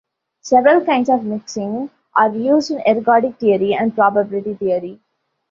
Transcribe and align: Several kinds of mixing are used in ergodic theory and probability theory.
Several 0.41 0.83
kinds 0.83 1.09
of 1.09 1.23
mixing 1.23 1.91
are 2.15 2.33
used 2.33 2.71
in 2.71 2.79
ergodic 2.79 3.37
theory 3.37 3.75
and 3.75 3.93
probability 3.93 4.55
theory. 4.55 4.99